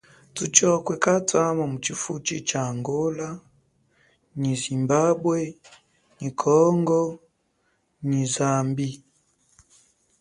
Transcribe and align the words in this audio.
Thutshokwe 0.35 0.93
katwama 1.03 1.63
mu 1.71 1.77
chifuchi 1.85 2.35
cha 2.49 2.61
Angola 2.71 3.29
nyi 4.39 4.53
Zimbabwe 4.63 5.37
nyi 6.19 6.29
Congo 6.41 7.01
nyi 8.07 8.23
Zambie. 8.33 8.99